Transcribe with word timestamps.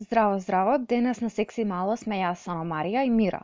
Здраво, 0.00 0.38
здраво. 0.38 0.78
Денес 0.78 1.20
на 1.20 1.28
Секси 1.30 1.64
Мало 1.66 1.96
сме 1.98 2.16
јас, 2.20 2.44
Ана 2.52 2.62
Марија 2.72 3.00
и 3.06 3.10
Мира. 3.10 3.40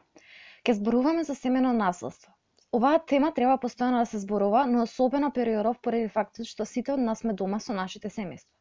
Ке 0.62 0.74
зборуваме 0.74 1.24
за 1.26 1.34
семено 1.34 1.72
наследство. 1.78 2.30
Оваа 2.78 2.98
тема 3.12 3.30
треба 3.38 3.56
постојано 3.62 4.02
да 4.02 4.06
се 4.06 4.18
зборува, 4.24 4.60
но 4.66 4.82
особено 4.82 5.30
периодов 5.38 5.80
поради 5.86 6.08
фактот 6.16 6.46
што 6.46 6.66
сите 6.72 6.92
од 6.94 7.00
нас 7.08 7.24
сме 7.24 7.32
дома 7.40 7.58
со 7.64 7.74
нашите 7.74 8.12
семејства. 8.16 8.54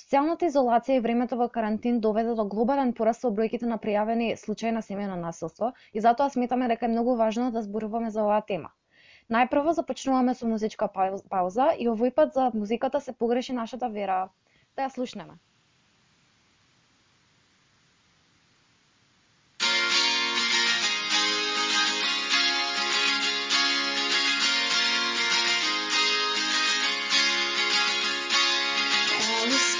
Социјалната 0.00 0.50
изолација 0.52 0.98
и 0.98 1.04
времето 1.06 1.38
во 1.40 1.46
карантин 1.54 2.00
доведе 2.06 2.34
до 2.40 2.44
глобален 2.54 2.92
пораст 2.98 3.24
во 3.24 3.30
бројките 3.38 3.70
на 3.70 3.78
пријавени 3.86 4.26
случаи 4.42 4.72
на 4.78 4.82
семено 4.88 5.16
наследство 5.22 5.70
и 5.92 6.02
затоа 6.08 6.28
сметаме 6.34 6.68
дека 6.74 6.84
е 6.84 6.92
многу 6.92 7.14
важно 7.22 7.46
да 7.54 7.62
зборуваме 7.62 8.10
за 8.10 8.26
оваа 8.26 8.42
тема. 8.52 8.74
Најпрво 9.30 9.72
започнуваме 9.80 10.34
со 10.34 10.52
музичка 10.52 10.90
пауза 10.98 11.72
и 11.78 11.88
овој 11.94 12.12
пат 12.20 12.36
за 12.36 12.50
музиката 12.52 13.00
се 13.00 13.16
погреши 13.24 13.56
нашата 13.62 13.88
вера. 13.88 14.20
Да 14.76 14.84
ја 14.84 14.92
слушнеме. 14.98 15.40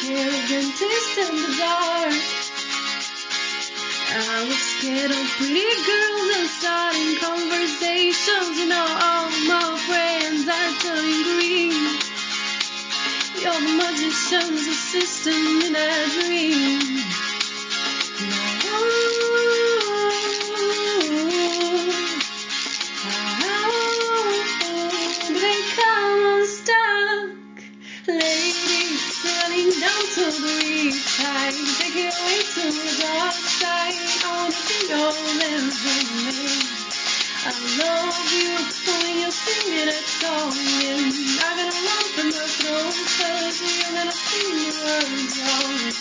Dentist 0.08 1.18
in 1.18 1.36
the 1.36 1.54
dark. 1.58 2.14
I 4.14 4.44
was 4.48 4.58
scared 4.58 5.10
of 5.10 5.26
pretty 5.38 5.74
girls 5.86 6.28
and 6.36 6.48
starting 6.50 7.14
conversations. 7.22 8.58
You 8.58 8.68
know, 8.68 8.82
all 8.82 9.30
my 9.46 9.78
friends 9.86 10.48
are 10.48 10.72
turning 10.82 11.22
green. 11.22 11.74
You're 13.38 13.60
the 13.62 13.74
magician's 13.78 14.66
assistant 14.66 15.64
in 15.64 15.76
a 15.76 16.26
dream. 16.26 17.01
to 30.22 30.30
believe 30.38 30.94
I 31.18 31.50
can 31.50 31.66
take 31.82 31.98
it 31.98 32.14
away 32.14 32.38
to 32.54 32.62
the 32.70 32.90
dark 33.02 33.34
side. 33.34 33.98
I 34.22 34.30
wanna 34.30 34.54
you 34.54 34.86
know 34.86 35.10
there's 35.42 35.78
remains. 35.82 36.94
I 37.42 37.50
love 37.82 38.14
you 38.30 38.54
when 38.86 39.18
you 39.18 39.30
sing 39.34 39.74
it 39.82 39.90
at 39.90 40.06
song. 40.22 40.54
And 40.54 41.10
I've 41.42 41.58
been 41.58 41.74
around 41.74 42.08
for 42.14 42.26
my 42.38 42.46
throat, 42.54 42.94
cause 43.18 43.58
you're 43.66 43.90
gonna 43.98 44.14
sing 44.14 44.62
your 44.62 44.78
words 44.86 45.36
on 45.42 45.74
it. 45.90 45.98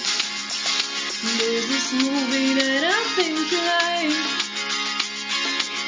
There's 1.41 1.65
this 1.73 1.89
movie 2.05 2.53
that 2.61 2.83
I 2.93 3.01
think 3.17 3.41
you 3.49 3.61
like. 3.73 4.21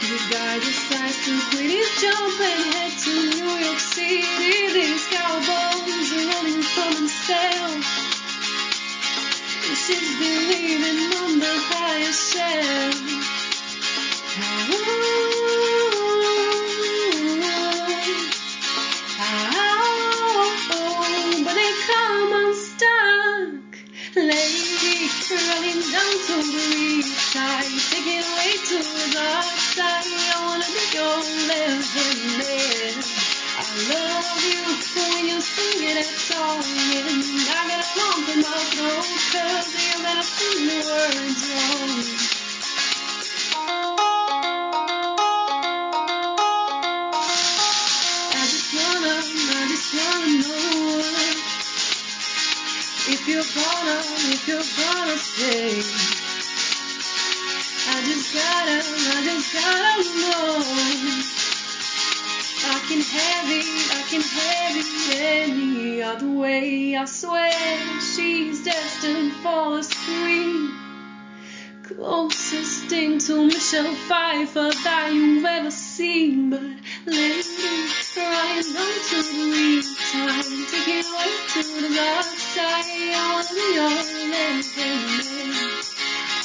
The 0.09 0.17
guy 0.33 0.57
decides 0.57 1.21
to 1.25 1.33
quit 1.53 1.69
his 1.69 1.91
job 2.01 2.33
and 2.41 2.63
head 2.73 2.93
to 2.97 3.13
New 3.37 3.53
York 3.61 3.77
City. 3.77 4.73
These 4.73 5.05
cowboys 5.13 6.09
are 6.17 6.27
running 6.33 6.63
from 6.63 6.93
himself. 6.97 8.12
This 9.69 9.89
is 9.91 10.19
believing 10.19 11.13
on 11.23 11.39
the 11.39 11.55
higher 11.69 12.11
self. 12.11 12.95
Oh. 14.39 15.32
can 62.93 63.01
have 63.01 63.49
it, 63.49 63.65
I 63.91 64.01
can 64.07 64.21
have 64.21 64.77
it 64.77 65.19
any 65.19 66.03
other 66.03 66.29
way. 66.29 66.95
I 66.95 67.05
swear 67.05 67.51
she's 67.99 68.63
destined 68.63 69.33
for 69.41 69.77
the 69.77 69.83
screen. 69.83 70.69
Closest 71.81 72.85
thing 72.85 73.17
to 73.17 73.45
Michelle 73.47 73.95
Pfeiffer 73.95 74.69
that 74.83 75.11
you've 75.11 75.43
ever 75.43 75.71
seen, 75.71 76.51
but 76.51 76.61
lately 77.07 77.87
trying 78.13 78.73
not 78.73 79.01
to 79.09 79.23
dream. 79.23 79.81
Time 80.11 80.65
take 80.69 80.85
taking 80.85 81.11
off 81.17 81.53
to 81.53 81.63
the 81.81 81.95
dark 81.95 82.25
side. 82.25 82.85
I 82.85 83.33
wanna 83.33 83.53
be 83.57 83.79
all 83.79 84.33
everything 84.33 85.82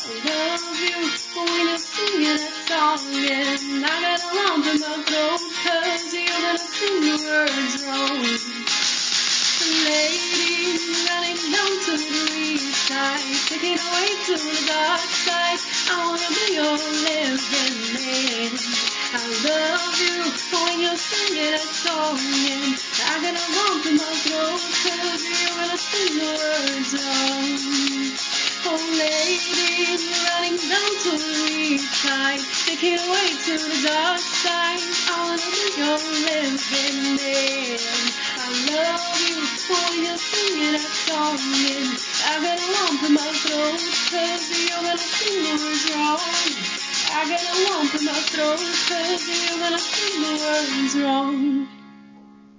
love 0.09 0.81
you 0.81 0.97
when 1.37 1.69
I 1.69 1.77
sing 1.77 2.25
that 2.25 2.41
song 2.65 2.97
And 3.13 3.85
I 3.85 3.97
got 4.01 4.21
a 4.25 4.29
lump 4.33 4.65
in 4.65 4.81
my 4.81 4.97
throat 5.05 5.43
Cause 5.69 6.15
you 6.17 6.25
didn't 6.25 6.61
sing 6.65 7.01
the 7.05 7.17
words 7.29 7.75
wrong. 7.85 8.17
Lady, 9.85 10.81
running 11.05 11.41
down 11.53 11.73
to 11.85 11.93
the 12.01 12.21
east 12.41 12.89
side 12.89 13.21
Taking 13.53 13.77
to 13.77 14.33
the 14.33 14.57
dark 14.65 15.05
side 15.29 15.61
I 15.93 16.09
wanna 16.09 16.29
be 16.33 16.57
your 16.57 16.77
living 17.05 17.77
man. 17.93 18.53
I 19.13 19.25
love 19.45 19.93
you 20.01 20.25
when 20.57 20.81
you 20.81 20.97
sing 20.97 21.37
that 21.37 21.61
song 21.61 22.17
And 22.17 22.81
I 23.05 23.15
got 23.21 23.37
a 23.37 23.45
lump 23.57 23.68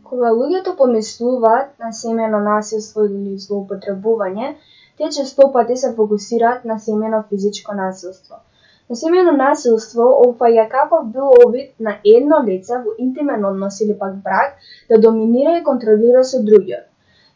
Кога 0.03 0.29
луѓето 0.35 0.75
помислуваат 0.77 1.79
на 1.79 1.93
семено 1.93 2.39
насилство 2.43 3.05
или 3.05 3.39
злоупотребување, 3.39 4.53
тие 4.97 5.09
честопати 5.17 5.77
се 5.77 5.95
фокусираат 5.95 6.65
на 6.65 6.79
семено 6.79 7.23
физичко 7.29 7.73
насилство. 7.73 8.43
Но 8.89 9.31
насилство 9.37 10.05
опфаќа 10.25 10.63
каков 10.69 11.09
било 11.13 11.33
обид 11.45 11.73
на 11.87 11.91
едно 12.03 12.39
лице 12.45 12.77
во 12.85 12.93
интимен 12.97 13.45
однос 13.45 13.81
или 13.81 13.93
пак 13.99 14.15
брак 14.23 14.55
да 14.89 14.97
доминира 14.97 15.57
и 15.57 15.63
контролира 15.63 16.23
со 16.23 16.41
другиот. 16.43 16.87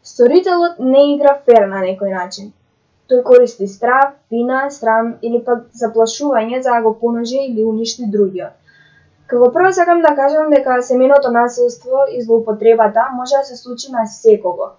Сторителот 0.02 0.80
не 0.80 1.04
игра 1.14 1.36
фер 1.46 1.68
на 1.68 1.84
некој 1.84 2.10
начин. 2.14 2.52
Тој 3.08 3.22
користи 3.22 3.68
страв, 3.68 4.16
вина, 4.30 4.64
срам 4.70 5.14
или 5.22 5.38
пак 5.44 5.62
заплашување 5.84 6.60
за 6.60 6.74
да 6.74 6.82
го 6.82 6.94
поножи 6.98 7.38
или 7.46 7.64
уништи 7.64 8.10
другиот. 8.10 8.52
Како 9.26 9.52
прво 9.52 9.72
сакам 9.72 10.02
да 10.02 10.14
кажам 10.16 10.50
дека 10.50 10.82
семеното 10.82 11.30
насилство 11.30 12.04
и 12.10 12.22
злоупотребата 12.22 13.06
може 13.14 13.38
да 13.38 13.44
се 13.44 13.56
случи 13.56 13.92
на 13.92 14.06
секого. 14.06 14.72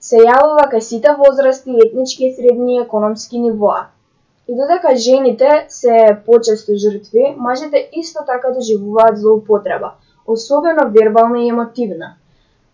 Се 0.00 0.26
јавува 0.26 0.66
кај 0.74 0.80
сите 0.80 1.14
возрасти, 1.18 1.78
етнички, 1.86 2.34
средни 2.36 2.76
и 2.76 2.82
економски 2.82 3.38
нивоа. 3.38 3.93
И 4.48 4.56
додека 4.56 4.96
жените 4.96 5.66
се 5.68 6.18
почесто 6.26 6.76
жртви, 6.76 7.34
мажите 7.36 7.88
исто 7.92 8.24
така 8.26 8.50
доживуваат 8.50 9.18
злоупотреба, 9.18 9.94
особено 10.26 10.90
вербална 10.90 11.40
и 11.44 11.48
емотивна. 11.48 12.16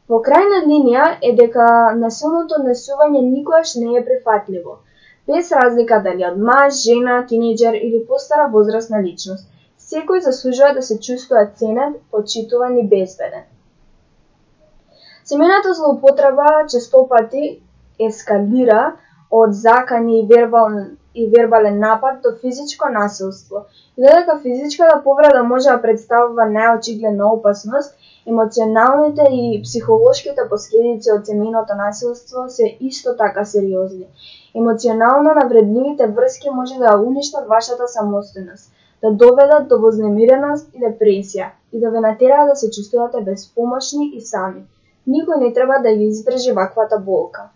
Во 0.08 0.18
крајна 0.26 0.64
линија 0.66 1.04
е 1.22 1.32
дека 1.38 1.66
насилното 1.94 2.58
однесување 2.58 3.22
никогаш 3.22 3.76
не 3.76 3.94
е 3.98 4.04
прифатливо, 4.04 4.78
без 5.26 5.52
разлика 5.52 6.00
дали 6.02 6.26
од 6.26 6.42
маж, 6.50 6.82
жена, 6.82 7.22
тинејџер 7.30 7.78
или 7.78 8.04
постара 8.06 8.50
возрастна 8.50 9.02
личност– 9.06 9.46
Секој 9.90 10.20
заслужува 10.22 10.74
да 10.74 10.82
се 10.86 10.96
чувствува 11.02 11.46
ценет, 11.60 11.94
почитуван 12.10 12.76
и 12.78 12.86
безбеден. 12.86 13.42
Семената 15.24 15.72
злоупотреба 15.74 16.50
честопати 16.70 17.42
ескалира 18.08 18.82
од 19.30 19.56
закани 19.62 20.20
и 20.20 20.26
вербален, 20.30 20.84
и 21.14 21.30
вербален 21.30 21.78
напад 21.78 22.14
до 22.22 22.28
физичко 22.40 22.88
насилство. 22.88 23.56
И 23.98 24.02
додека 24.02 24.40
физичката 24.42 24.96
да 24.96 25.02
повреда 25.02 25.42
може 25.42 25.68
да 25.68 25.82
представува 25.82 26.42
најочигледна 26.42 27.32
опасност, 27.32 27.94
емоционалните 28.26 29.22
и 29.30 29.62
психолошките 29.62 30.48
последици 30.50 31.12
од 31.14 31.26
семејното 31.28 31.76
насилство 31.76 32.48
се 32.48 32.76
исто 32.80 33.16
така 33.16 33.44
сериозни. 33.44 34.06
Емоционално 34.54 35.34
навредливите 35.34 36.06
врски 36.06 36.50
може 36.50 36.74
да 36.78 36.98
уништат 36.98 37.48
вашата 37.48 37.88
самостојност, 37.96 38.70
да 39.02 39.10
доведат 39.10 39.68
до 39.68 39.78
вознемиреност 39.78 40.74
и 40.74 40.78
депресија 40.84 41.50
и 41.72 41.80
да 41.80 41.90
ве 41.90 42.00
натераат 42.00 42.50
да 42.50 42.56
се 42.56 42.70
чувствувате 42.70 43.20
безпомошни 43.20 44.10
и 44.14 44.20
сами. 44.20 44.62
Никој 45.08 45.40
не 45.40 45.52
треба 45.52 45.80
да 45.82 45.94
ги 45.96 46.04
издржи 46.04 46.52
ваквата 46.52 46.98
болка. 46.98 47.48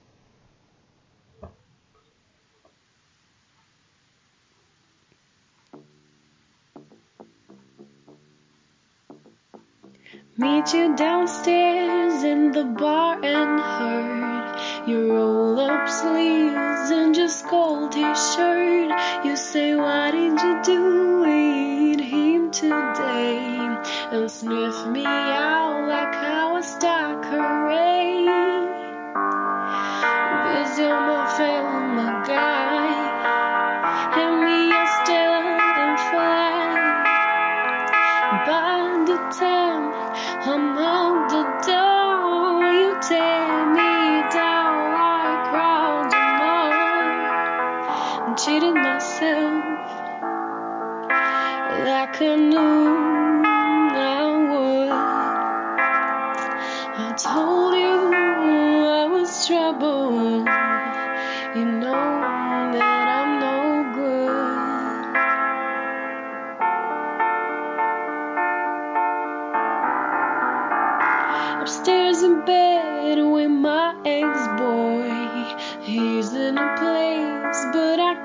Meet 10.37 10.75
you 10.75 10.97
downstairs 10.97 12.25
in 12.25 12.51
the 12.51 12.65
bar 12.65 13.25
and 13.25 13.61
heard 13.61 14.89
You 14.89 15.13
roll 15.13 15.61
up 15.61 15.89
sleeves 15.89 16.91
and 16.91 17.15
just 17.15 17.39
skull 17.39 17.89
t-shirt. 17.89 18.91
You 19.25 19.37
say, 19.37 19.77
why 19.77 20.11
didn't 20.11 20.41
you 20.41 20.61
do 20.65 21.25
it 21.25 22.01
him 22.01 22.51
today? 22.51 23.79
And 24.11 24.29
sniff 24.29 24.89
me 24.89 25.07
out 25.07 25.87
like 25.87 26.15
I 26.17 26.51
was 26.53 26.69
Thackeray. 26.83 28.14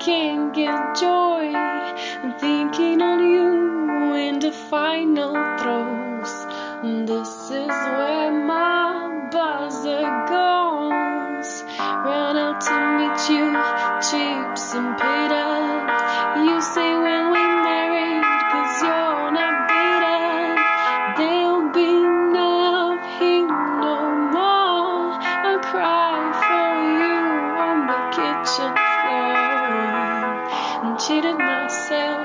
Can't 0.00 0.54
get 0.54 0.96
joy. 0.98 1.52
I'm 1.52 2.32
thinking 2.38 3.02
on 3.02 3.20
you 3.20 4.14
in 4.14 4.38
the 4.38 4.50
final 4.50 5.34
throes. 5.58 6.32
This 7.06 7.50
is 7.50 7.68
where 7.68 8.32
my 8.32 9.28
buzzer 9.30 10.00
goes. 10.24 11.50
Run 11.78 12.36
out 12.38 12.60
to 12.64 12.76
meet 12.96 13.20
you, 13.28 13.52
chips 14.08 14.72
and 14.72 14.96
paid 14.96 15.32
up. 15.36 16.46
You 16.48 16.62
say 16.62 16.90
when 16.96 17.24
we 17.36 17.44
married, 17.68 18.24
cause 18.52 18.82
you're 18.82 19.30
not 19.36 19.68
beat. 19.68 20.00
There'll 21.18 21.68
be 21.76 21.92
nothing 22.40 23.48
no 23.84 23.96
more. 24.32 25.12
I 25.20 25.58
cry 25.60 26.16
for 26.48 26.72
you 27.00 27.20
on 27.68 27.78
the 27.86 28.00
kitchen 28.16 28.72
floor 28.72 29.89
and 30.82 30.98
cheated 30.98 31.36
myself 31.36 32.20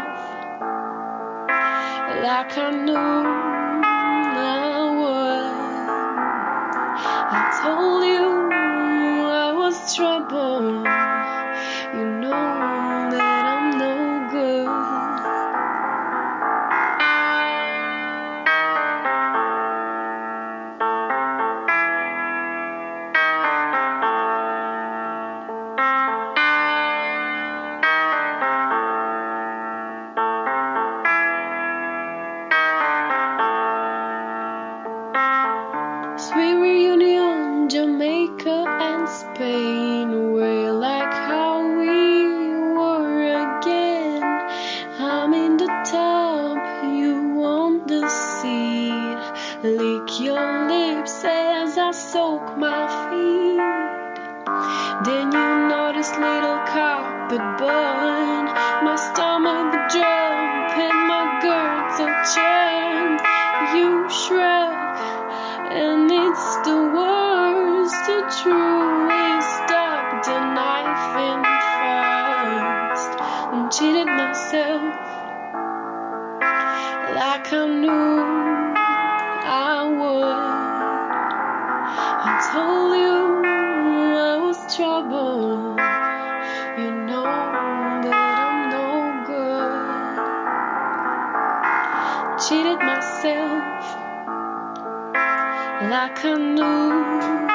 like 2.23 2.57
I 2.57 2.71
knew 2.71 2.95
I 4.37 4.91
would. 4.99 5.55
I 7.31 7.43
told 7.61 8.03
you 8.05 8.25
I 9.29 9.51
was 9.51 9.95
trouble. 9.95 10.84
Like 77.35 77.51
I 77.51 77.67
knew 77.67 77.91
I 79.51 79.83
would. 79.97 80.39
I 82.27 82.33
told 82.49 82.91
you 83.03 83.17
I 83.43 84.37
was 84.45 84.59
trouble. 84.73 85.75
You 86.79 86.91
know 87.07 87.27
that 88.03 88.21
I'm 88.41 88.57
no 88.75 88.87
good. 89.27 89.75
Cheated 92.43 92.79
myself 92.79 93.83
like 95.91 96.19
I 96.23 96.27
knew 96.55 97.54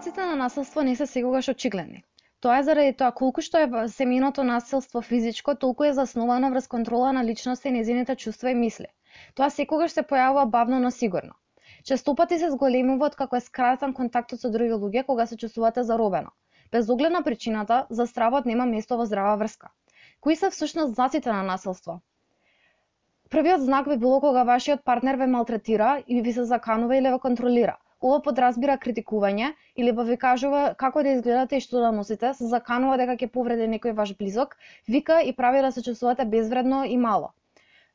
Знаците 0.00 0.26
на 0.26 0.36
насилство 0.36 0.82
не 0.82 0.96
се 0.96 1.06
секогаш 1.06 1.48
очигледни. 1.48 2.04
Тоа 2.40 2.58
е 2.58 2.62
заради 2.62 2.92
тоа 2.96 3.12
колку 3.12 3.42
што 3.44 3.58
е 3.60 3.88
семеното 3.92 4.44
насилство 4.50 5.02
физичко, 5.04 5.54
толку 5.54 5.84
е 5.84 5.92
засновано 5.92 6.48
врз 6.50 6.68
контрола 6.74 7.10
на 7.12 7.24
личноста 7.24 7.68
и 7.68 7.72
незините 7.72 8.16
чувства 8.16 8.50
и 8.50 8.54
мисли. 8.54 8.86
Тоа 9.34 9.50
секогаш 9.50 9.92
се 9.92 10.02
појавува 10.02 10.44
бавно, 10.54 10.78
но 10.80 10.90
сигурно. 10.90 11.36
Честопати 11.84 12.38
се 12.38 12.48
зголемува 12.50 13.10
како 13.10 13.36
е 13.36 13.40
скратен 13.40 13.92
контактот 13.92 14.40
со 14.40 14.50
други 14.54 14.72
луѓе 14.72 15.04
кога 15.04 15.26
се 15.26 15.36
чувствувате 15.36 15.84
заробено. 15.84 16.32
Без 16.72 16.88
оглед 16.88 17.12
на 17.12 17.22
причината, 17.22 17.84
за 17.90 18.06
стравот 18.06 18.46
нема 18.46 18.66
место 18.72 18.96
во 18.96 19.04
здрава 19.04 19.36
врска. 19.36 19.68
Кои 20.20 20.36
се 20.36 20.50
всушност 20.50 20.94
знаците 20.94 21.32
на 21.32 21.42
насилство? 21.42 22.00
Првиот 23.30 23.68
знак 23.68 23.88
би 23.88 24.00
било 24.00 24.20
кога 24.20 24.48
вашиот 24.48 24.80
партнер 24.84 25.20
ве 25.20 25.26
малтретира 25.26 26.02
или 26.08 26.22
ви 26.22 26.32
се 26.32 26.44
заканува 26.44 26.96
или 26.96 27.10
ве 27.10 27.18
контролира. 27.18 27.76
Ова 28.00 28.18
подразбира 28.24 28.78
критикување 28.82 29.50
или 29.76 29.92
па 29.96 30.04
ви 30.08 30.16
кажува 30.20 30.60
како 30.82 31.02
да 31.06 31.14
изгледате 31.16 31.56
и 31.56 31.64
што 31.64 31.82
да 31.84 31.90
носите, 31.96 32.32
се 32.34 32.48
заканува 32.52 32.96
дека 33.00 33.16
ќе 33.22 33.28
повреди 33.34 33.66
некој 33.72 33.96
ваш 33.98 34.14
близок, 34.16 34.56
вика 34.88 35.20
и 35.20 35.34
прави 35.40 35.60
да 35.66 35.72
се 35.72 35.82
чувствувате 35.88 36.24
безвредно 36.24 36.84
и 36.84 36.96
мало. 36.96 37.32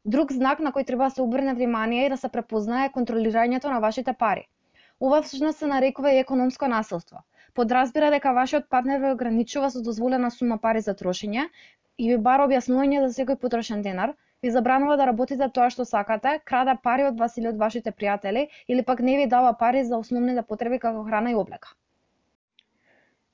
Друг 0.05 0.31
знак 0.31 0.59
на 0.59 0.71
кој 0.71 0.85
треба 0.85 1.09
да 1.09 1.15
се 1.15 1.21
обрне 1.21 1.53
внимание 1.53 2.05
и 2.05 2.09
да 2.13 2.17
се 2.17 2.29
препознае 2.29 2.89
е 2.89 2.93
контролирањето 2.97 3.71
на 3.73 3.79
вашите 3.79 4.13
пари. 4.13 4.45
Ова 4.99 5.21
всушност 5.21 5.57
се 5.59 5.67
нарекува 5.67 6.13
и 6.13 6.19
економско 6.19 6.67
насилство. 6.67 7.23
подразбира 7.55 8.11
дека 8.11 8.33
вашиот 8.33 8.69
партнер 8.69 8.99
ве 9.01 9.11
ограничува 9.15 9.71
со 9.71 9.81
дозволена 9.81 10.29
сума 10.31 10.57
пари 10.63 10.81
за 10.87 10.93
трошење 11.01 11.47
и 11.97 12.09
ви 12.11 12.17
бара 12.27 12.47
објаснување 12.47 13.03
за 13.05 13.11
секој 13.17 13.37
потрошен 13.43 13.81
денар, 13.81 14.13
ви 14.43 14.51
забранува 14.51 14.97
да 14.97 15.07
работите 15.11 15.49
тоа 15.53 15.69
што 15.69 15.85
сакате, 15.85 16.39
краде 16.51 16.75
пари 16.83 17.07
од 17.09 17.17
вас 17.19 17.37
или 17.37 17.49
од 17.53 17.57
вашите 17.63 17.91
пријатели, 17.91 18.47
или 18.67 18.83
пак 18.91 18.99
не 18.99 19.17
ви 19.17 19.27
дава 19.27 19.53
пари 19.53 19.83
за 19.83 19.97
основните 19.97 20.43
потреби 20.53 20.79
како 20.79 21.03
храна 21.07 21.31
и 21.31 21.41
облека. 21.45 21.73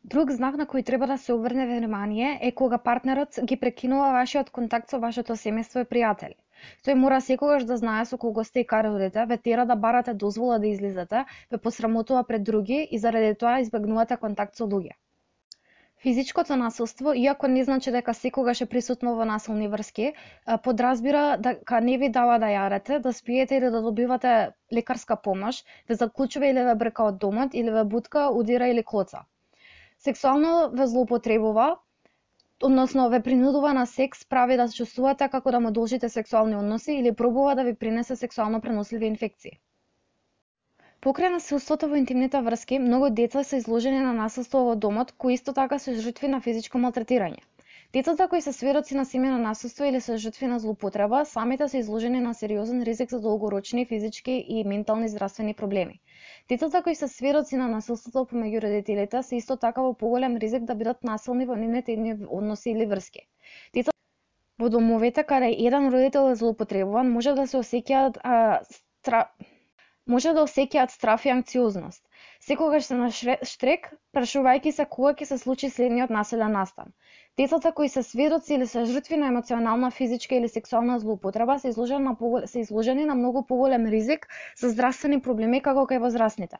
Друг 0.04 0.32
знак 0.34 0.56
на 0.60 0.66
кој 0.70 0.84
треба 0.86 1.08
да 1.10 1.18
се 1.24 1.34
обрне 1.34 1.66
внимание 1.72 2.30
е 2.42 2.52
кога 2.62 2.78
партнерот 2.78 3.38
ги 3.52 3.58
прекинува 3.64 4.08
вашиот 4.16 4.50
контакт 4.50 4.90
со 4.90 5.00
вашето 5.04 5.38
семејство 5.42 5.84
и 5.84 5.90
пријатели. 5.92 6.38
Тој 6.88 6.98
мора 7.04 7.20
секогаш 7.28 7.68
да 7.70 7.78
знае 7.82 8.06
со 8.10 8.18
кого 8.24 8.44
сте 8.48 8.64
и 8.64 8.68
каде 8.72 9.12
ве 9.34 9.38
тера 9.38 9.66
да 9.66 9.76
барате 9.76 10.14
дозвола 10.26 10.58
да 10.60 10.68
излезете, 10.68 11.26
ве 11.52 11.58
посрамотува 11.58 12.24
пред 12.24 12.44
други 12.44 12.88
и 12.92 12.98
заради 12.98 13.36
тоа 13.36 13.60
избегнувате 13.62 14.18
контакт 14.18 14.56
со 14.56 14.66
луѓе. 14.66 14.98
Физичкото 16.02 16.56
насилство, 16.56 17.14
иако 17.14 17.48
не 17.48 17.64
значи 17.64 17.92
дека 17.92 18.14
секогаш 18.14 18.62
е 18.62 18.66
присутно 18.66 19.12
во 19.16 19.26
насилни 19.26 19.68
врски, 19.70 20.14
подразбира 20.64 21.38
дека 21.38 21.82
не 21.82 21.98
ви 22.02 22.10
дава 22.10 22.40
да 22.42 22.50
јадете, 22.50 22.98
да 23.00 23.14
спиете 23.14 23.60
или 23.60 23.70
да 23.70 23.82
добивате 23.82 24.32
лекарска 24.74 25.16
помош, 25.16 25.62
ве 25.90 25.96
заклучува 25.96 26.50
или 26.50 26.64
ве 26.66 26.76
брка 26.76 27.06
од 27.12 27.20
домот, 27.22 27.54
или 27.54 27.70
ве 27.70 27.84
бутка, 27.84 28.26
удира 28.34 28.72
или 28.74 28.84
клоца. 28.84 29.22
Сексуално 30.00 30.72
ве 30.74 30.88
злоупотребува, 30.88 31.76
односно 32.64 33.10
ве 33.10 33.22
принудува 33.22 33.74
на 33.74 33.86
секс, 33.86 34.26
прави 34.26 34.58
да 34.58 34.68
се 34.68 34.82
чувствувате 34.82 35.30
како 35.30 35.52
да 35.52 35.60
му 35.60 35.72
должите 35.72 36.10
сексуални 36.10 36.56
односи 36.56 36.94
или 36.94 37.14
пробува 37.14 37.56
да 37.56 37.64
ви 37.64 37.76
принесе 37.76 38.16
сексуално 38.16 38.62
преносливи 38.62 39.06
инфекции. 39.06 39.60
Покрај 41.02 41.32
насилството 41.34 41.88
во 41.90 41.96
интимните 41.98 42.40
врски, 42.46 42.78
многу 42.80 43.08
деца 43.10 43.42
се 43.44 43.58
изложени 43.58 44.00
на 44.00 44.12
насилство 44.14 44.60
во 44.68 44.76
домот, 44.76 45.12
кои 45.18 45.34
исто 45.34 45.54
така 45.60 45.80
се 45.80 45.96
жртви 45.98 46.28
на 46.30 46.40
физичко 46.48 46.78
малтретирање. 46.78 47.40
Децата 47.94 48.28
кои 48.30 48.42
се 48.42 48.52
сведоци 48.54 48.96
на 48.96 49.06
семено 49.06 49.38
насилство 49.38 49.84
или 49.86 50.02
се 50.02 50.18
жртви 50.18 50.48
на 50.48 50.60
злоупотреба, 50.60 51.24
самите 51.26 51.68
се 51.68 51.78
изложени 51.78 52.20
на 52.20 52.34
сериозен 52.34 52.84
ризик 52.84 53.10
за 53.10 53.20
долгорочни 53.22 53.86
физички 53.86 54.46
и 54.48 54.64
ментални 54.64 55.10
здравствени 55.10 55.54
проблеми. 55.54 56.00
Децата 56.50 56.84
кои 56.84 56.96
се 56.96 57.08
сведоци 57.08 57.58
на 57.58 57.68
насилството 57.68 58.26
помеѓу 58.36 58.62
родителите 58.62 59.24
се 59.24 59.36
исто 59.36 59.58
така 59.58 59.82
во 59.82 59.94
поголем 59.94 60.38
ризик 60.38 60.64
да 60.70 60.76
бидат 60.76 61.04
насилни 61.04 61.46
во 61.46 61.56
нивните 61.56 61.98
односи 62.30 62.70
или 62.70 62.86
врски. 62.86 63.26
Децата 63.74 63.98
во 64.60 64.70
домовите 64.70 65.24
каде 65.24 65.50
еден 65.58 65.90
родител 65.90 66.30
е 66.30 66.36
злоупотребуван 66.36 67.10
може 67.12 67.34
да 67.34 67.48
се 67.48 67.58
осеќаат 67.58 68.22
стра 68.70 69.26
може 70.08 70.34
да 70.34 70.44
осеќаат 70.48 70.92
страф 70.92 71.26
и 71.26 71.30
анксиозност. 71.30 72.02
Секогаш 72.40 72.86
се 72.90 72.96
на 72.98 73.10
штрек, 73.12 73.90
прашувајќи 74.18 74.72
се 74.78 74.86
кога 74.96 75.14
ќе 75.14 75.26
се 75.30 75.38
случи 75.38 75.70
следниот 75.70 76.10
населен 76.10 76.52
настан. 76.58 76.94
Децата 77.38 77.72
кои 77.72 77.90
се 77.90 78.04
сведоци 78.04 78.54
или 78.54 78.68
се 78.68 78.86
жртви 78.86 79.18
на 79.18 79.28
емоционална, 79.28 79.92
физичка 79.92 80.36
или 80.36 80.50
сексуална 80.50 81.00
злоупотреба 81.00 81.60
се 81.60 81.70
изложени 81.70 82.04
на, 82.04 82.16
погол... 82.16 82.42
се 82.46 82.60
изложени 82.60 83.06
на 83.06 83.16
многу 83.16 83.46
поголем 83.46 83.86
ризик 83.86 84.28
за 84.58 84.70
здравствени 84.70 85.22
проблеми 85.22 85.62
како 85.62 85.86
кај 85.86 86.00
возрастните. 86.00 86.58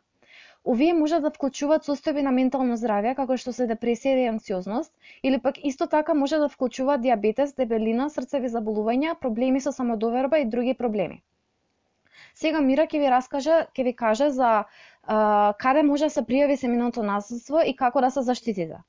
Овие 0.64 0.94
може 0.94 1.18
да 1.20 1.32
вклучуваат 1.34 1.88
состојби 1.90 2.22
на 2.22 2.32
ментално 2.32 2.78
здравје, 2.78 3.16
како 3.18 3.38
што 3.44 3.54
се 3.58 3.66
депресија 3.72 4.14
и 4.24 4.28
анксиозност, 4.32 4.94
или 5.24 5.42
пак 5.42 5.58
исто 5.72 5.88
така 5.88 6.14
може 6.14 6.38
да 6.38 6.50
вклучуваат 6.50 7.02
диабетес, 7.02 7.56
дебелина, 7.58 8.10
срцеви 8.10 8.54
заболувања, 8.56 9.16
проблеми 9.26 9.62
со 9.62 9.72
самодоверба 9.72 10.40
и 10.40 10.46
други 10.46 10.78
проблеми. 10.84 11.24
Сега 12.42 12.62
Мира 12.62 12.88
ќе 12.90 13.00
ви 13.00 13.10
раскаже, 13.14 13.66
ќе 13.78 13.84
ви 13.90 13.94
каже 13.96 14.32
за 14.38 14.52
а, 15.04 15.54
каде 15.60 15.84
може 15.84 16.10
да 16.10 16.16
се 16.18 16.22
пријави 16.26 16.56
семеното 16.58 17.04
наследство 17.04 17.62
и 17.66 17.76
како 17.76 18.02
да 18.02 18.10
се 18.12 18.22
заштитите 18.22 18.82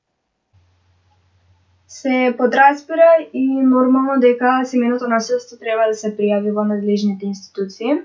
се 1.92 2.34
подразбира 2.38 3.10
и 3.32 3.46
нормално 3.62 4.20
дека 4.20 4.64
семеното 4.64 5.08
наследство 5.08 5.58
треба 5.58 5.84
да 5.88 5.94
се 5.94 6.10
пријави 6.16 6.54
во 6.56 6.64
надлежните 6.64 7.26
институции. 7.26 7.98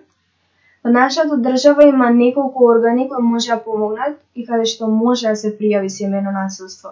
Во 0.84 0.92
нашата 0.92 1.38
држава 1.46 1.88
има 1.88 2.10
неколку 2.18 2.68
органи 2.72 3.08
кои 3.10 3.24
може 3.24 3.52
да 3.52 3.64
помогнат 3.64 4.20
и 4.36 4.46
каде 4.50 4.66
што 4.72 4.92
може 4.92 5.32
да 5.32 5.40
се 5.44 5.54
пријави 5.60 5.88
семено 5.88 6.36
наследство, 6.36 6.92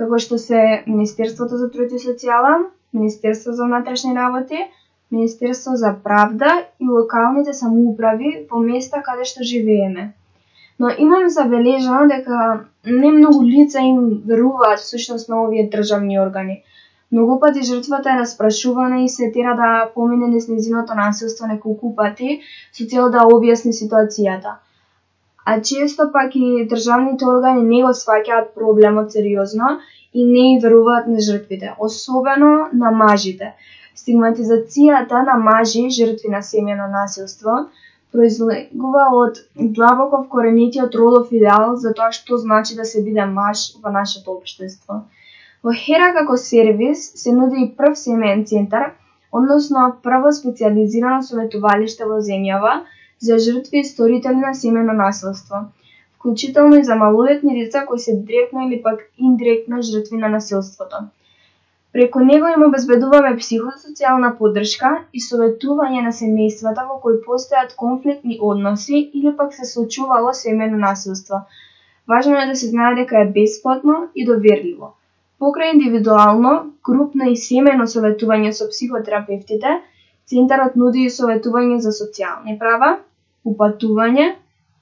како 0.00 0.22
што 0.24 0.38
се 0.38 0.62
Министерството 0.86 1.60
за 1.60 1.68
труд 1.76 1.92
и 1.92 2.00
социјала, 2.06 2.54
Министерство 2.92 3.52
за 3.52 3.68
внатрешни 3.68 4.16
работи, 4.16 4.64
Министерство 5.10 5.76
за 5.76 5.94
правда 6.04 6.64
и 6.80 6.88
локалните 6.88 7.52
самоуправи 7.52 8.46
во 8.50 8.60
места 8.62 9.02
каде 9.02 9.24
што 9.24 9.42
живееме. 9.42 10.12
Но 10.78 10.90
имам 10.98 11.28
забележано 11.28 12.08
дека 12.08 12.64
не 12.86 13.10
многу 13.12 13.42
лица 13.44 13.80
им 13.80 14.22
веруваат 14.26 14.78
всушност 14.78 15.28
на 15.28 15.42
овие 15.42 15.68
државни 15.72 16.20
органи. 16.20 16.62
Многу 17.12 17.40
пати 17.40 17.62
жртвата 17.62 18.10
е 18.10 18.20
распрашувана 18.20 19.00
и 19.04 19.08
се 19.08 19.32
тера 19.34 19.56
да 19.56 19.90
помине 19.94 20.28
низ 20.28 20.48
незиното 20.48 20.94
насилство 20.94 21.46
неколку 21.46 21.94
пати 21.96 22.40
со 22.72 22.86
цел 22.86 23.10
да 23.10 23.26
објасни 23.26 23.74
ситуацијата. 23.74 24.52
А 25.44 25.60
често 25.60 26.12
пак 26.12 26.30
и 26.34 26.68
државните 26.70 27.26
органи 27.26 27.62
не 27.66 27.82
го 27.82 27.90
сваќаат 27.90 28.54
проблемот 28.54 29.10
сериозно 29.12 29.80
и 30.14 30.24
не 30.24 30.52
им 30.52 30.60
веруваат 30.62 31.06
на 31.08 31.20
жртвите, 31.20 31.74
особено 31.78 32.68
на 32.72 32.90
мажите. 32.90 33.54
Стигматизацијата 33.96 35.22
на 35.26 35.36
мажи 35.44 35.88
жртви 35.90 36.30
на 36.34 36.42
семено 36.42 36.86
насилство 36.92 37.56
произлегува 38.12 39.04
од 39.22 39.40
длабоко 39.78 40.22
вкоренетиот 40.24 40.94
родов 41.00 41.32
идеал 41.38 41.76
за 41.76 41.92
тоа 41.98 42.10
што 42.16 42.38
значи 42.44 42.76
да 42.78 42.84
се 42.84 43.02
биде 43.06 43.26
маж 43.26 43.64
во 43.82 43.92
нашето 43.96 44.36
општество. 44.36 45.02
Во 45.62 45.74
Хера 45.82 46.12
како 46.16 46.36
сервис 46.42 47.04
се 47.22 47.32
нуди 47.36 47.62
и 47.64 47.68
прв 47.76 47.98
семеен 47.98 48.46
центар, 48.52 48.92
односно 49.32 49.84
прво 50.02 50.32
специализирано 50.32 51.22
советувалиште 51.22 52.08
во 52.12 52.18
земјава 52.30 52.80
за 53.20 53.38
жртви 53.38 53.80
и 53.80 53.84
сторители 53.84 54.40
на 54.46 54.54
семено 54.54 54.92
насилство, 54.92 55.66
вклучително 56.16 56.78
и 56.78 56.84
за 56.84 56.96
малолетни 56.96 57.58
деца 57.62 57.84
кои 57.86 57.98
се 57.98 58.16
директно 58.16 58.66
или 58.66 58.82
пак 58.82 59.06
индиректно 59.18 59.82
жртви 59.82 60.16
на 60.16 60.28
насилството. 60.28 61.10
Преку 61.92 62.20
него 62.26 62.50
им 62.54 62.62
обезбедуваме 62.66 63.32
психосоцијална 63.38 64.30
поддршка 64.38 64.90
и 65.12 65.22
советување 65.24 66.04
на 66.04 66.12
семејствата 66.18 66.86
во 66.90 66.98
кои 67.04 67.18
постојат 67.24 67.74
конфликтни 67.82 68.38
односи 68.50 69.00
или 69.20 69.34
пак 69.40 69.54
се 69.54 69.66
случувало 69.72 70.32
семено 70.42 70.78
насилство. 70.78 71.42
Важно 72.08 72.38
е 72.38 72.46
да 72.46 72.56
се 72.56 72.68
знае 72.74 72.94
дека 73.00 73.20
е 73.20 73.30
бесплатно 73.38 73.96
и 74.14 74.26
доверливо. 74.26 74.94
Покрај 75.40 75.74
индивидуално, 75.74 76.52
групно 76.84 77.30
и 77.32 77.36
семено 77.36 77.86
советување 77.90 78.52
со 78.52 78.68
психотерапевтите, 78.70 79.80
Центарот 80.30 80.76
нуди 80.78 81.04
и 81.08 81.10
советување 81.10 81.80
за 81.84 81.90
социјални 81.94 82.52
права, 82.58 82.90
упатување, 83.52 84.26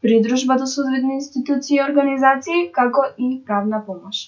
придружба 0.05 0.59
до 0.61 0.67
соодветни 0.67 1.15
институции 1.19 1.79
и 1.79 1.85
организации, 1.85 2.67
како 2.73 3.07
и 3.17 3.29
правна 3.47 3.81
помош. 3.87 4.19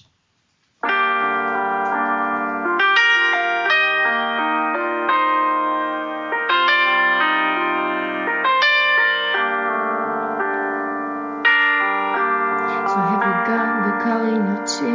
Do 14.63 14.85
you 14.85 14.93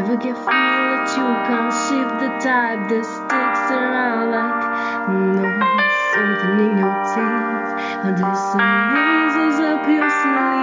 ever 0.00 0.16
get 0.16 0.34
feel 0.34 0.46
that 0.46 1.12
you 1.14 1.28
can't 1.44 1.72
shift 1.84 2.14
the 2.24 2.28
type 2.40 2.88
that 2.88 3.04
sticks 3.04 3.68
around 3.70 4.30
like 4.32 4.64
mm, 5.10 5.36
no 5.36 5.48
something 6.14 6.56
in 6.64 6.78
your 6.78 6.96
teeth? 7.12 7.68
And 8.06 8.16
there's 8.16 8.40
some 8.52 8.64
up 9.60 9.84
your 9.86 10.08
sleeve. 10.08 10.57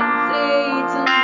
Satan. 0.00 1.19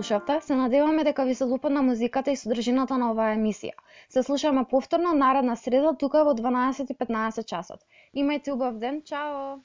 Слушавте. 0.00 0.40
Се 0.40 0.54
надеваме 0.54 1.04
дека 1.04 1.24
ви 1.24 1.34
се 1.34 1.46
допадна 1.46 1.82
музиката 1.82 2.30
и 2.30 2.36
содржината 2.36 2.96
на 2.98 3.10
оваа 3.12 3.34
емисија. 3.36 3.76
Се 4.08 4.22
слушаме 4.22 4.64
повторно 4.70 5.12
наредна 5.12 5.56
среда 5.56 5.92
тука 5.92 6.24
во 6.24 6.32
12:15 6.34 7.44
часот. 7.44 7.84
Имајте 8.16 8.52
убав 8.52 8.78
ден. 8.78 9.02
Чао. 9.04 9.60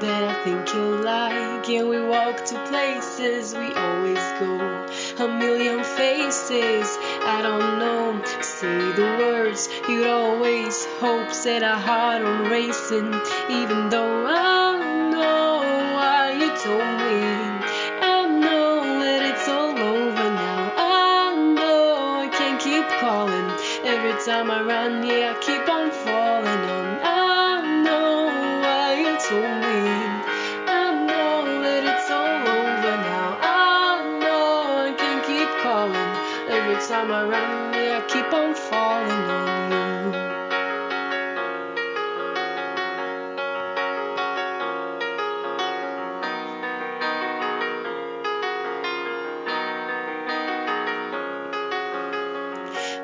That 0.00 0.24
I 0.24 0.44
think 0.44 0.74
you'll 0.74 1.02
like, 1.02 1.68
and 1.68 1.88
we 1.88 2.02
walk 2.02 2.44
to 2.46 2.66
places 2.66 3.54
we 3.54 3.72
always 3.74 4.24
go. 4.40 4.58
A 5.24 5.28
million 5.28 5.84
faces, 5.84 6.88
I 7.22 7.40
don't 7.42 7.78
know. 7.78 8.22
Say 8.40 8.92
the 8.92 9.16
words 9.18 9.68
you'd 9.88 10.06
always 10.06 10.84
hope, 10.98 11.32
set 11.32 11.62
our 11.62 11.78
heart 11.78 12.22
on 12.22 12.50
racing, 12.50 13.12
even 13.48 13.90
though 13.90 14.26
I 14.26 14.79
time 37.00 37.12
I 37.12 37.22
run, 37.24 37.74
I 37.74 38.04
keep 38.08 38.32
on 38.32 38.54
falling 38.54 39.10
on 39.10 39.72
you. 39.72 40.30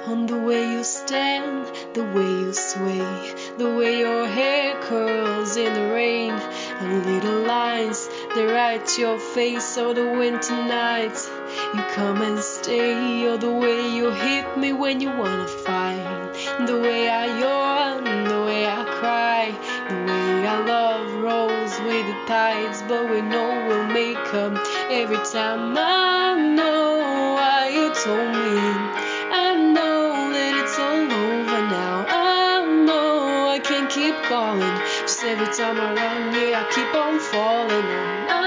on 0.06 0.26
the 0.26 0.38
way 0.38 0.70
you 0.70 0.84
stand, 0.84 1.66
the 1.94 2.04
way 2.04 2.30
you 2.42 2.52
sway, 2.52 3.34
the 3.58 3.74
way 3.76 3.98
your 3.98 4.28
hair 4.28 4.80
curls 4.82 5.56
in 5.56 5.72
the 5.74 5.92
rain, 5.92 6.30
and 6.30 7.06
little 7.06 7.40
lines 7.40 8.06
that 8.34 8.46
write 8.52 8.98
your 8.98 9.18
face, 9.18 9.76
or 9.78 9.94
the 9.94 10.06
winter 10.06 10.54
nights 10.54 11.28
you 11.74 11.82
come 11.94 12.22
and 12.22 12.38
stay, 12.38 13.26
or 13.26 13.36
the 13.36 13.52
way 13.52 13.94
you 13.94 14.10
hit 14.10 14.56
me 14.56 14.72
when 14.72 15.00
you 15.00 15.10
wanna 15.10 15.48
fight, 15.48 16.32
the 16.66 16.78
way 16.78 17.08
I 17.08 17.26
yawn, 17.40 18.04
the 18.24 18.40
way 18.44 18.66
I 18.66 18.84
cry, 18.98 19.54
the 19.88 19.96
way 20.06 20.46
our 20.46 20.64
love 20.66 21.12
rolls 21.22 21.74
with 21.80 22.06
the 22.06 22.18
tides, 22.26 22.82
but 22.88 23.10
we 23.10 23.20
know 23.20 23.48
we'll 23.66 23.86
make 23.86 24.26
up 24.34 24.54
every 24.90 25.22
time. 25.32 25.76
I 25.76 26.34
know 26.56 27.34
why 27.36 27.68
you 27.76 27.86
told 28.04 28.30
me. 28.42 28.56
I 29.46 29.56
know 29.56 30.32
that 30.32 30.52
it's 30.62 30.78
all 30.78 31.02
over 31.02 31.60
now. 31.78 32.06
I 32.08 32.64
know 32.86 33.48
I 33.48 33.58
can't 33.58 33.90
keep 33.90 34.14
calling. 34.24 34.76
Just 35.02 35.24
every 35.24 35.50
time 35.58 35.80
I 35.80 35.88
run, 35.94 36.32
yeah, 36.34 36.62
I 36.62 36.64
keep 36.74 36.94
on 36.94 37.18
falling. 37.18 37.86
I 38.30 38.45